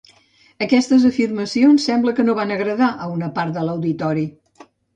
[0.65, 4.29] Aquestes afirmacions sembla que no van agradar a una part de l'auditori.